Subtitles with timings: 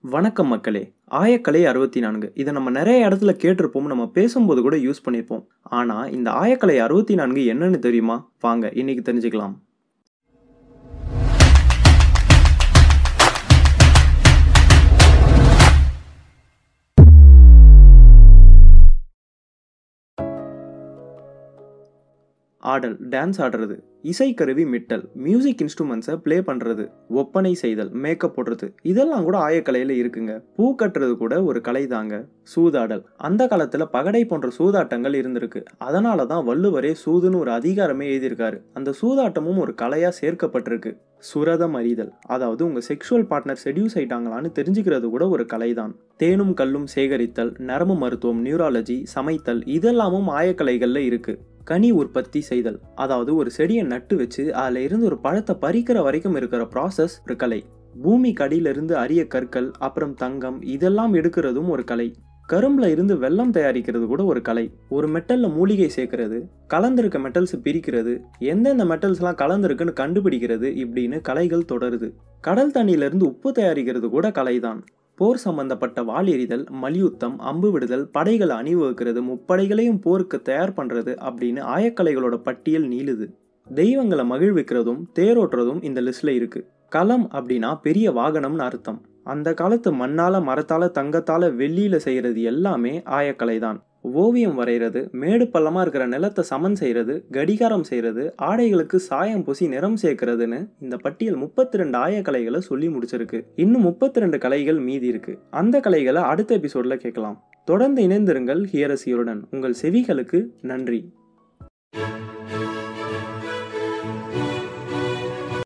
[0.00, 0.94] வணக்கம் மக்களே.
[1.10, 3.86] ஆயக்கலை அறுபத்தி நான்கு இதை நம்ம நிறைய இடத்துல கேட்டிருப்போம்.
[3.86, 5.46] நம்ம பேசும்போது கூட யூஸ் பண்ணியிருப்போம்.
[5.62, 8.30] ஆனால் இந்த ஆயக்கலை அறுபத்தி நான்கு என்னன்னு தெரியுமா?
[8.40, 9.54] வாங்க இன்னைக்கு தெரிஞ்சுக்கலாம்.
[22.58, 23.87] ஆடல் டான்ஸ் ஆடுறது.
[24.04, 30.42] இசைக்கருவி மிட்டல் மியூசிக் இன்ஸ்ட்ருமெண்ட்ஸை ப்ளே பண்ணுறது ஒப்பனை செய்தல் மேக்கப் போடுறது இதெல்லாம் கூட ஆயக்கலையில் இருக்குங்க.
[30.56, 32.28] பூ கட்டுறது கூட ஒரு கலை தாங்க.
[32.56, 33.02] சூதாடல்.
[33.16, 35.62] அந்த காலத்தில் பகடை போன்ற சூதாட்டங்கள் இருந்திருக்கு.
[35.78, 38.60] அதனால தான் வள்ளுவரே சூதுன்னு ஒரு அதிகாரமே எழுதியிருக்காரு.
[38.72, 40.92] அந்த சூதாட்டமும் ஒரு கலையாக சேர்க்கப்பட்டிருக்கு.
[41.18, 42.12] சுரதம் அறிதல்.
[42.26, 45.96] அதாவது உங்கள் செக்ஷுவல் பார்ட்னர் செடியூஸ் ஆயிட்டாங்களான்னு தெரிஞ்சுக்கிறது கூட ஒரு கலை தான்.
[46.16, 52.78] தேனும் கல்லும் சேகரித்தல் நரம்பு மருத்துவம் நியூராலஜி சமைத்தல் இதெல்லாமும் ஆயக்கலைகளில் இருக்குது கனி உற்பத்தி செய்தல்.
[52.94, 57.60] அதாவது ஒரு செடியை நட்டு வச்சு அதில் இருந்து ஒரு பழத்தை பறிக்கிற வரைக்கும் இருக்கிற ப்ராசஸ் ஒரு கலை.
[58.02, 62.08] பூமி கடியிலிருந்து அரிய கற்கள் அப்புறம் தங்கம் இதெல்லாம் எடுக்கிறதும் ஒரு கலை.
[62.52, 64.64] கரும்புல இருந்து வெள்ளம் தயாரிக்கிறது கூட ஒரு கலை.
[64.88, 66.38] ஒரு மெட்டல்ல மூலிகை சேர்க்கறது
[66.74, 68.12] கலந்திருக்க மெட்டல்ஸ் பிரிக்கிறது
[68.52, 72.08] எந்தெந்த மெட்டல்ஸ்லாம் கலந்திருக்குன்னு கண்டுபிடிக்கிறது இப்படின்னு கலைகள் தொடருது.
[72.40, 74.80] கடல் தண்ணியிலிருந்து உப்பு தயாரிக்கிறது கூட கலைதான்.
[75.18, 82.36] போர் சம்பந்தப்பட்ட வால் எறிதல் மல்யுத்தம் அம்பு விடுதல் படைகளை அணிவகுக்கிறது முப்படைகளையும் போருக்கு தயார் பண்ணுறது அப்படின்னு ஆயக்கலைகளோட
[82.36, 83.26] பட்டியல் நீளுது.
[83.66, 89.00] தெய்வங்களை மகிழ்விக்கிறதும் தேரோட்டுறதும் இந்த லிஸ்டில் இருக்குது களம் அப்படின்னா பெரிய வாகனம்னு அர்த்தம்.
[89.24, 93.78] அந்த காலத்து மண்ணால மரத்தால தங்கத்தால வெள்ளியில செய்யறது எல்லாமே ஆயக்கலை தான்
[94.12, 100.68] ஓவியம் வரைகிறது மேடு பள்ளமாக இருக்கிற நிலத்தை சமன் செய்கிறது கடிகாரம் செய்கிறது ஆடைகளுக்கு சாயம் பூசி நிறம் சேர்க்கறதுன்னு
[100.80, 103.44] இந்த பட்டியல் முப்பத்தி ரெண்டு ஆய கலைகளை சொல்லி முடிச்சிருக்கு.
[103.56, 105.38] இன்னும் முப்பத்தி ரெண்டு கலைகள் மீதி இருக்கு.
[105.50, 107.44] அந்த கலைகளை அடுத்த எபிசோடில் கேட்கலாம்.
[107.64, 111.12] தொடர்ந்து இணைந்திருங்கள் ஹியரசியுடன் உங்கள் செவிகளுக்கு நன்றி.